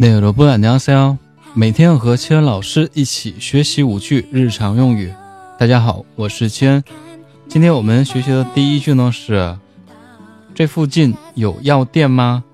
[0.00, 1.16] 那有的不안녕하세요
[1.54, 5.12] 每天和千恩老师一起学习五句日常用语。
[5.58, 6.84] 大家好，我是千恩。
[7.48, 9.56] 今天我们学习的第一句呢是：
[10.54, 12.44] 这附近有药店吗？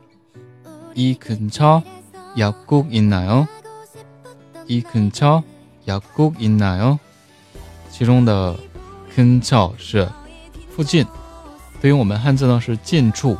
[0.94, 3.48] 이근처약국있나 요？
[4.66, 6.98] 이근처약국있나 요？
[7.90, 8.54] 其中的
[9.16, 10.08] 근처是
[10.70, 11.04] 附近，
[11.80, 13.36] 对应我们汉字呢是近处。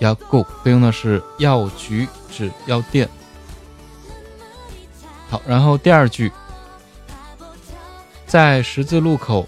[0.00, 3.08] 약국对应的是药局， 指药店。
[5.28, 6.32] 好，然后第二句，
[8.26, 9.44] 在十字路口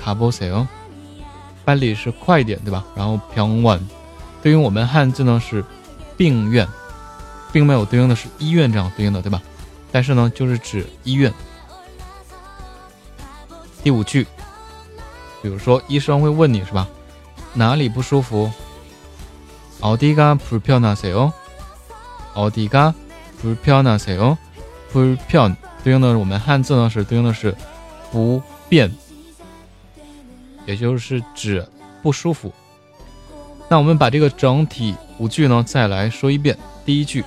[0.00, 0.66] 가보세 요。
[1.64, 2.84] 빨리是快点，对吧？
[2.94, 3.80] 然后병원。
[4.42, 5.64] 对应我们汉字呢是
[6.16, 6.68] 病院，
[7.52, 9.42] 并没有对应的是医院这样对应的，对吧？
[9.90, 11.32] 但是呢，就是指医院。
[13.82, 14.26] 第五句，
[15.42, 16.86] 比如说医生会问你是吧，
[17.54, 18.50] 哪里不舒服？
[19.80, 21.32] 어디가불편하세 요？
[22.34, 24.36] 어디가불편하세 요？
[24.92, 27.54] 불편对应的我们汉字呢是对应的是
[28.10, 28.90] 不便，
[30.70, 31.66] 也就是指
[32.02, 32.52] 不舒服。
[33.68, 36.56] 那我们把这个整体五句呢再来说一遍。
[36.84, 37.24] 第一句，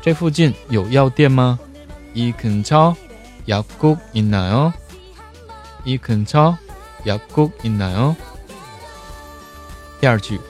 [0.00, 1.58] 这附近有药店吗？
[2.14, 4.72] 이근처약국있나 요？
[5.84, 8.16] 이근처약국있나 요？
[10.00, 10.40] 第二句，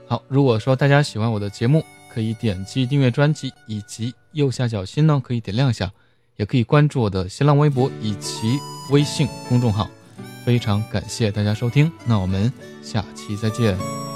[0.08, 5.92] 好，如果说大家喜欢我的节目，可以点击订阅专辑，以及右下角心呢可以点亮一下，
[6.36, 8.58] 也可以关注我的新浪微博以及
[8.90, 9.88] 微信公众号。
[10.44, 12.52] 非常感谢大家收听，那我们
[12.82, 14.09] 下期再见。